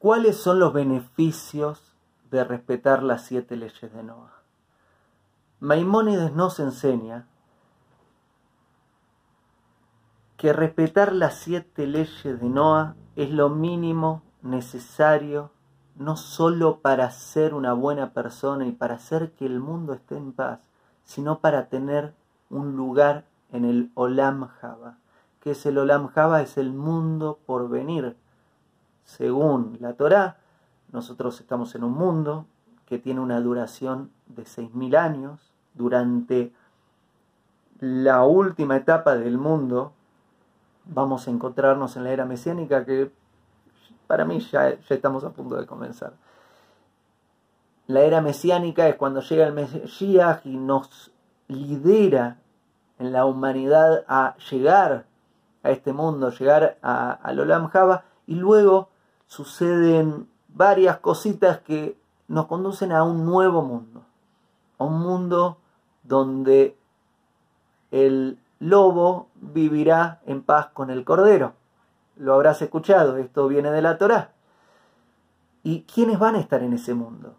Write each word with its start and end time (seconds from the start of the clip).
¿Cuáles 0.00 0.38
son 0.38 0.58
los 0.60 0.72
beneficios 0.72 1.94
de 2.30 2.42
respetar 2.42 3.02
las 3.02 3.26
siete 3.26 3.54
leyes 3.54 3.92
de 3.92 4.02
Noah? 4.02 4.32
Maimónides 5.60 6.32
nos 6.32 6.58
enseña 6.58 7.26
que 10.38 10.54
respetar 10.54 11.12
las 11.12 11.34
siete 11.34 11.86
leyes 11.86 12.40
de 12.40 12.48
Noah 12.48 12.96
es 13.14 13.30
lo 13.30 13.50
mínimo 13.50 14.22
necesario 14.40 15.50
no 15.96 16.16
solo 16.16 16.80
para 16.80 17.10
ser 17.10 17.52
una 17.52 17.74
buena 17.74 18.14
persona 18.14 18.66
y 18.66 18.72
para 18.72 18.94
hacer 18.94 19.32
que 19.32 19.44
el 19.44 19.60
mundo 19.60 19.92
esté 19.92 20.16
en 20.16 20.32
paz, 20.32 20.60
sino 21.04 21.40
para 21.40 21.68
tener 21.68 22.14
un 22.48 22.74
lugar 22.74 23.26
en 23.52 23.66
el 23.66 23.90
Olam 23.94 24.48
Java. 24.48 24.96
que 25.40 25.50
es 25.50 25.66
el 25.66 25.76
Olam 25.76 26.08
Java? 26.08 26.40
Es 26.40 26.56
el 26.56 26.72
mundo 26.72 27.38
por 27.44 27.68
venir. 27.68 28.16
Según 29.16 29.76
la 29.80 29.94
Torá, 29.94 30.36
nosotros 30.92 31.40
estamos 31.40 31.74
en 31.74 31.82
un 31.82 31.94
mundo 31.94 32.46
que 32.86 32.98
tiene 32.98 33.18
una 33.18 33.40
duración 33.40 34.12
de 34.28 34.44
6.000 34.44 34.96
años. 34.96 35.52
Durante 35.74 36.52
la 37.80 38.24
última 38.24 38.76
etapa 38.76 39.16
del 39.16 39.36
mundo, 39.36 39.92
vamos 40.84 41.26
a 41.26 41.32
encontrarnos 41.32 41.96
en 41.96 42.04
la 42.04 42.10
era 42.10 42.24
mesiánica 42.24 42.84
que 42.84 43.10
para 44.06 44.24
mí 44.24 44.38
ya, 44.38 44.68
estamos 44.68 45.24
a 45.24 45.30
punto 45.30 45.56
de 45.56 45.66
comenzar. 45.66 46.12
La 47.88 48.02
era 48.02 48.20
mesiánica 48.20 48.86
es 48.88 48.94
cuando 48.94 49.22
llega 49.22 49.46
el 49.46 49.52
Mesías 49.52 50.40
y 50.44 50.56
nos 50.56 51.10
lidera 51.48 52.36
en 53.00 53.12
la 53.12 53.26
humanidad 53.26 54.04
a 54.06 54.36
llegar 54.50 55.06
a 55.64 55.70
este 55.70 55.92
mundo, 55.92 56.30
llegar 56.30 56.78
a, 56.80 57.10
al 57.10 57.40
Olam 57.40 57.66
Java, 57.68 58.04
y 58.28 58.36
luego 58.36 58.89
suceden 59.30 60.28
varias 60.48 60.98
cositas 60.98 61.60
que 61.60 61.96
nos 62.26 62.46
conducen 62.46 62.90
a 62.90 63.04
un 63.04 63.24
nuevo 63.24 63.62
mundo, 63.62 64.02
a 64.76 64.84
un 64.84 65.00
mundo 65.00 65.56
donde 66.02 66.76
el 67.92 68.40
lobo 68.58 69.28
vivirá 69.36 70.20
en 70.26 70.42
paz 70.42 70.70
con 70.72 70.90
el 70.90 71.04
cordero. 71.04 71.52
Lo 72.16 72.34
habrás 72.34 72.60
escuchado, 72.60 73.18
esto 73.18 73.46
viene 73.46 73.70
de 73.70 73.82
la 73.82 73.98
Torá. 73.98 74.32
¿Y 75.62 75.82
quiénes 75.82 76.18
van 76.18 76.34
a 76.34 76.40
estar 76.40 76.64
en 76.64 76.72
ese 76.72 76.94
mundo? 76.94 77.36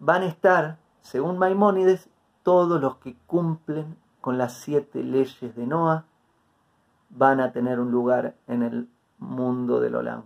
Van 0.00 0.22
a 0.22 0.26
estar, 0.26 0.76
según 1.00 1.38
Maimónides, 1.38 2.10
todos 2.42 2.82
los 2.82 2.96
que 2.96 3.16
cumplen 3.26 3.96
con 4.20 4.36
las 4.36 4.52
siete 4.52 5.02
leyes 5.02 5.56
de 5.56 5.66
Noah, 5.66 6.04
van 7.08 7.40
a 7.40 7.50
tener 7.52 7.80
un 7.80 7.90
lugar 7.90 8.34
en 8.46 8.62
el 8.62 8.88
mundo 9.18 9.80
del 9.80 9.94
Olam. 9.94 10.24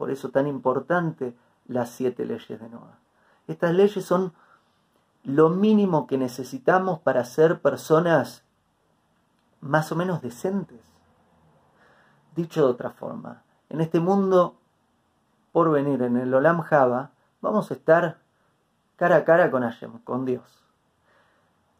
Por 0.00 0.10
eso 0.10 0.30
tan 0.30 0.46
importante 0.46 1.36
las 1.66 1.90
siete 1.90 2.24
leyes 2.24 2.58
de 2.58 2.70
Noah. 2.70 2.96
Estas 3.46 3.74
leyes 3.74 4.02
son 4.02 4.32
lo 5.24 5.50
mínimo 5.50 6.06
que 6.06 6.16
necesitamos 6.16 7.00
para 7.00 7.22
ser 7.26 7.60
personas 7.60 8.42
más 9.60 9.92
o 9.92 9.96
menos 9.96 10.22
decentes. 10.22 10.80
Dicho 12.34 12.64
de 12.64 12.72
otra 12.72 12.88
forma, 12.88 13.42
en 13.68 13.82
este 13.82 14.00
mundo 14.00 14.56
por 15.52 15.70
venir, 15.70 16.00
en 16.00 16.16
el 16.16 16.32
Olam 16.32 16.62
Java, 16.62 17.10
vamos 17.42 17.70
a 17.70 17.74
estar 17.74 18.20
cara 18.96 19.16
a 19.16 19.24
cara 19.26 19.50
con 19.50 19.64
Hashem, 19.64 19.98
con 19.98 20.24
Dios. 20.24 20.64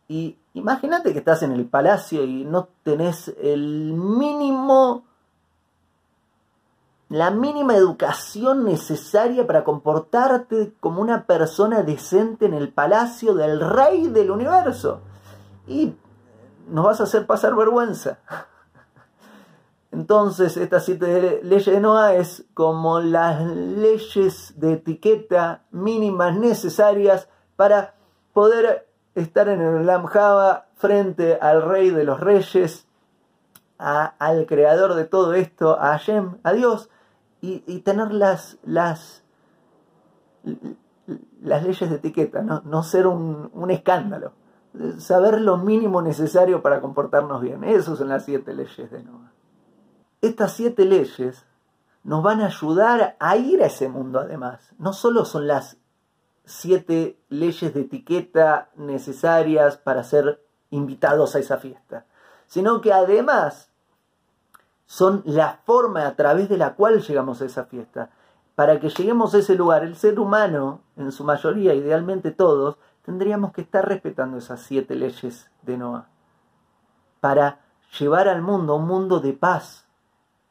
Y 0.08 0.36
imagínate 0.52 1.14
que 1.14 1.20
estás 1.20 1.42
en 1.42 1.52
el 1.52 1.64
palacio 1.64 2.22
y 2.24 2.44
no 2.44 2.68
tenés 2.82 3.34
el 3.40 3.94
mínimo, 3.94 5.06
la 7.10 7.32
mínima 7.32 7.74
educación 7.74 8.64
necesaria 8.64 9.44
para 9.44 9.64
comportarte 9.64 10.72
como 10.78 11.02
una 11.02 11.26
persona 11.26 11.82
decente 11.82 12.46
en 12.46 12.54
el 12.54 12.72
palacio 12.72 13.34
del 13.34 13.60
rey 13.60 14.06
del 14.06 14.30
universo. 14.30 15.00
Y 15.66 15.96
nos 16.68 16.84
vas 16.84 17.00
a 17.00 17.04
hacer 17.04 17.26
pasar 17.26 17.56
vergüenza. 17.56 18.20
Entonces, 19.90 20.56
estas 20.56 20.84
siete 20.84 21.40
leyes 21.42 21.66
de 21.66 21.80
Noah 21.80 22.14
es 22.14 22.44
como 22.54 23.00
las 23.00 23.44
leyes 23.44 24.54
de 24.60 24.74
etiqueta 24.74 25.64
mínimas 25.72 26.38
necesarias 26.38 27.28
para 27.56 27.94
poder 28.32 28.88
estar 29.16 29.48
en 29.48 29.60
el 29.60 29.84
Lam 29.84 30.06
Java 30.06 30.66
frente 30.76 31.40
al 31.40 31.62
rey 31.62 31.90
de 31.90 32.04
los 32.04 32.20
reyes, 32.20 32.86
al 33.78 34.46
creador 34.46 34.94
de 34.94 35.06
todo 35.06 35.34
esto, 35.34 35.72
a 35.72 35.98
Hashem, 35.98 36.38
a 36.44 36.52
Dios, 36.52 36.88
y, 37.40 37.80
tener 37.80 38.12
las, 38.12 38.58
las, 38.64 39.24
las 41.40 41.62
leyes 41.62 41.90
de 41.90 41.96
etiqueta, 41.96 42.42
no, 42.42 42.82
ser 42.82 43.06
un, 43.06 43.50
un 43.54 43.70
escándalo 43.70 44.32
saber 44.98 45.40
lo 45.40 45.56
mínimo 45.56 46.02
necesario 46.02 46.62
para 46.62 46.80
comportarnos 46.80 47.42
bien. 47.42 47.64
Esas 47.64 47.98
son 47.98 48.08
las 48.08 48.24
siete 48.24 48.54
leyes 48.54 48.90
de 48.90 49.02
Noah. 49.02 49.32
Estas 50.20 50.52
siete 50.52 50.84
leyes 50.84 51.46
nos 52.02 52.22
van 52.22 52.40
a 52.40 52.46
ayudar 52.46 53.16
a 53.18 53.36
ir 53.36 53.62
a 53.62 53.66
ese 53.66 53.88
mundo 53.88 54.20
además. 54.20 54.72
No 54.78 54.92
solo 54.92 55.24
son 55.24 55.46
las 55.46 55.78
siete 56.44 57.20
leyes 57.28 57.74
de 57.74 57.82
etiqueta 57.82 58.70
necesarias 58.76 59.76
para 59.76 60.04
ser 60.04 60.42
invitados 60.70 61.34
a 61.34 61.40
esa 61.40 61.58
fiesta, 61.58 62.06
sino 62.46 62.80
que 62.80 62.92
además 62.92 63.69
son 64.90 65.22
la 65.24 65.60
forma 65.66 66.04
a 66.04 66.16
través 66.16 66.48
de 66.48 66.58
la 66.58 66.74
cual 66.74 67.00
llegamos 67.00 67.40
a 67.40 67.44
esa 67.44 67.64
fiesta. 67.66 68.10
Para 68.56 68.80
que 68.80 68.88
lleguemos 68.88 69.32
a 69.32 69.38
ese 69.38 69.54
lugar, 69.54 69.84
el 69.84 69.94
ser 69.94 70.18
humano, 70.18 70.80
en 70.96 71.12
su 71.12 71.22
mayoría, 71.22 71.74
idealmente 71.74 72.32
todos, 72.32 72.76
tendríamos 73.04 73.52
que 73.52 73.60
estar 73.60 73.88
respetando 73.88 74.38
esas 74.38 74.62
siete 74.62 74.96
leyes 74.96 75.48
de 75.62 75.78
Noah 75.78 76.08
para 77.20 77.60
llevar 78.00 78.26
al 78.26 78.42
mundo 78.42 78.74
un 78.74 78.88
mundo 78.88 79.20
de 79.20 79.32
paz, 79.32 79.86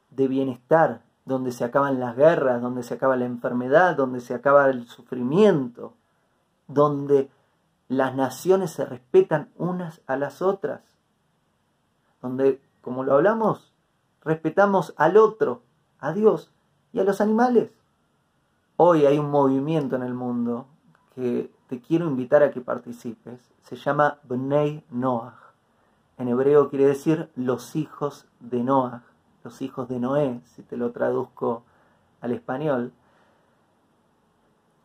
de 0.09 0.29
bienestar, 0.29 1.01
donde 1.25 1.51
se 1.51 1.65
acaban 1.65 1.99
las 1.99 2.15
guerras, 2.15 2.61
donde 2.61 2.83
se 2.83 2.93
acaba 2.93 3.17
la 3.17 3.25
enfermedad, 3.25 3.97
donde 3.97 4.21
se 4.21 4.33
acaba 4.33 4.69
el 4.69 4.87
sufrimiento, 4.87 5.95
donde 6.69 7.29
las 7.89 8.15
naciones 8.15 8.71
se 8.71 8.85
respetan 8.85 9.51
unas 9.57 9.99
a 10.07 10.15
las 10.15 10.41
otras, 10.41 10.79
donde, 12.21 12.61
como 12.81 13.03
lo 13.03 13.15
hablamos, 13.15 13.73
respetamos 14.23 14.93
al 14.97 15.17
otro, 15.17 15.61
a 15.99 16.13
Dios 16.13 16.51
y 16.93 16.99
a 16.99 17.03
los 17.03 17.21
animales. 17.21 17.71
Hoy 18.77 19.05
hay 19.05 19.19
un 19.19 19.29
movimiento 19.29 19.95
en 19.95 20.03
el 20.03 20.13
mundo 20.13 20.67
que 21.15 21.51
te 21.67 21.81
quiero 21.81 22.07
invitar 22.07 22.43
a 22.43 22.51
que 22.51 22.61
participes. 22.61 23.39
Se 23.63 23.75
llama 23.75 24.19
Bnei 24.23 24.83
Noach. 24.89 25.35
En 26.17 26.27
hebreo 26.27 26.69
quiere 26.69 26.85
decir 26.85 27.29
los 27.35 27.75
hijos 27.75 28.27
de 28.39 28.63
Noach, 28.63 29.03
los 29.43 29.61
hijos 29.61 29.87
de 29.87 29.99
Noé, 29.99 30.41
si 30.45 30.63
te 30.63 30.77
lo 30.77 30.91
traduzco 30.91 31.63
al 32.21 32.31
español, 32.31 32.91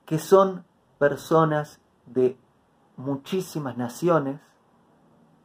que 0.07 0.19
son 0.19 0.65
personas 0.99 1.81
de 2.07 2.37
muchísimas 2.97 3.77
naciones 3.77 4.41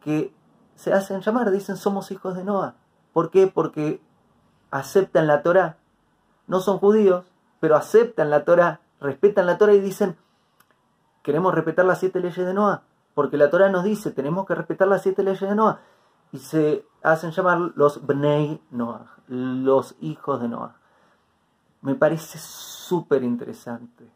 que 0.02 0.34
se 0.76 0.94
hacen 0.94 1.22
llamar, 1.22 1.52
dicen 1.52 1.78
somos 1.78 2.12
hijos 2.12 2.36
de 2.36 2.44
Noah. 2.44 2.76
¿Por 3.20 3.32
qué? 3.32 3.48
Porque 3.48 4.00
aceptan 4.72 5.28
la 5.28 5.44
Torah. 5.44 5.76
No 6.48 6.62
son 6.62 6.78
judíos, 6.78 7.26
pero 7.60 7.76
aceptan 7.76 8.30
la 8.30 8.46
Torah, 8.46 8.80
respetan 9.02 9.46
la 9.46 9.58
Torah 9.58 9.74
y 9.74 9.82
dicen 9.82 10.16
queremos 11.22 11.54
respetar 11.54 11.84
las 11.84 12.00
siete 12.00 12.22
leyes 12.22 12.38
de 12.38 12.54
Noah, 12.54 12.84
porque 13.16 13.36
la 13.36 13.50
Torah 13.50 13.68
nos 13.68 13.84
dice, 13.84 14.12
tenemos 14.12 14.46
que 14.46 14.56
respetar 14.56 14.88
las 14.88 15.02
siete 15.02 15.22
leyes 15.24 15.42
de 15.42 15.54
Noah. 15.54 15.82
Y 16.32 16.38
se 16.38 16.86
hacen 17.04 17.32
llamar 17.32 17.74
los 17.76 18.08
Bnei 18.08 18.62
Noah, 18.72 19.18
los 19.28 19.98
hijos 20.00 20.42
de 20.42 20.48
Noah. 20.48 20.78
Me 21.82 21.96
parece 21.96 22.38
súper 22.38 23.24
interesante, 23.24 24.10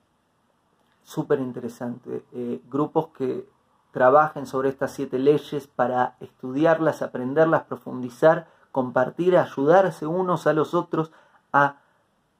súper 1.03 1.41
interesante. 1.41 2.23
Eh, 2.31 2.61
grupos 2.69 3.07
que 3.07 3.49
trabajen 3.91 4.45
sobre 4.45 4.69
estas 4.69 4.93
siete 4.93 5.19
leyes 5.19 5.67
para 5.67 6.15
estudiarlas, 6.21 7.01
aprenderlas, 7.01 7.63
profundizar, 7.63 8.47
compartir, 8.73 9.37
ayudarse 9.37 10.05
unos 10.05 10.45
a 10.47 10.51
los 10.51 10.73
otros 10.73 11.13
a 11.53 11.77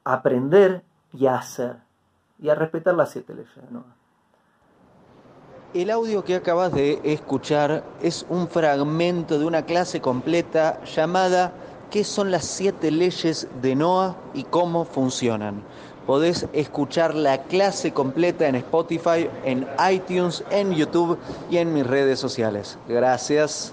aprender 0.04 0.82
y 1.14 1.26
a 1.26 1.36
hacer 1.36 1.76
y 2.38 2.50
a 2.50 2.54
respetar 2.54 2.94
las 2.94 3.12
siete 3.12 3.34
leyes 3.34 3.54
de 3.54 3.70
Noah. 3.70 3.96
El 5.72 5.90
audio 5.90 6.24
que 6.24 6.34
acabas 6.34 6.72
de 6.72 7.00
escuchar 7.04 7.84
es 8.02 8.26
un 8.28 8.48
fragmento 8.48 9.38
de 9.38 9.46
una 9.46 9.62
clase 9.62 10.00
completa 10.00 10.84
llamada 10.84 11.52
¿Qué 11.94 12.02
son 12.02 12.32
las 12.32 12.44
siete 12.44 12.90
leyes 12.90 13.46
de 13.62 13.76
Noah 13.76 14.16
y 14.34 14.42
cómo 14.42 14.84
funcionan? 14.84 15.62
Podés 16.08 16.48
escuchar 16.52 17.14
la 17.14 17.44
clase 17.44 17.92
completa 17.92 18.48
en 18.48 18.56
Spotify, 18.56 19.30
en 19.44 19.64
iTunes, 19.92 20.42
en 20.50 20.72
YouTube 20.74 21.18
y 21.52 21.58
en 21.58 21.72
mis 21.72 21.86
redes 21.86 22.18
sociales. 22.18 22.78
Gracias. 22.88 23.72